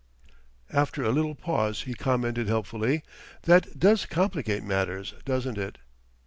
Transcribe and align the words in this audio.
After 0.73 1.03
a 1.03 1.11
little 1.11 1.35
pause 1.35 1.83
he 1.83 1.93
commented 1.93 2.47
helpfully: 2.47 3.03
"That 3.43 3.77
does 3.79 4.07
complicate 4.07 4.63
matters, 4.63 5.13
doesn't 5.25 5.59
it?" 5.59 5.77